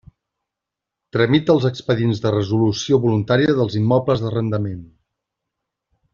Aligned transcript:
Tramita 1.17 1.53
els 1.55 1.67
expedients 1.69 2.21
de 2.23 2.31
resolució 2.37 2.99
voluntària 3.05 3.55
dels 3.61 3.77
immobles 3.83 4.25
d'arrendament. 4.25 4.81